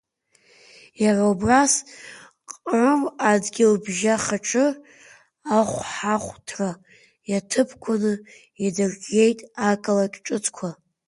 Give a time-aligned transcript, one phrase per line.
[1.03, 1.73] Иара убас
[2.67, 4.65] Ҟрым адгьылбжьахаҿы
[5.57, 6.69] ахәҳахәҭра
[7.29, 8.13] иаҭыԥқәаны
[8.65, 10.69] идырҿиеит ақалақь ҿыцқәа…